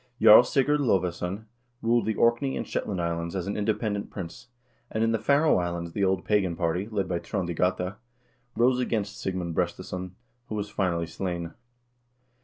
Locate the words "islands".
2.99-3.35, 5.59-5.91